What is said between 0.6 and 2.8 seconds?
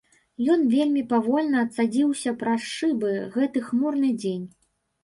вельмі павольна цадзіўся праз